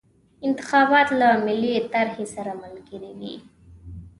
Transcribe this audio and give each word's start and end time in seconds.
انتخابات 0.47 1.07
له 1.19 1.27
ملي 1.45 1.75
طرحې 1.93 2.25
سره 2.35 2.51
ملګري 2.63 3.11
وي. 3.19 3.33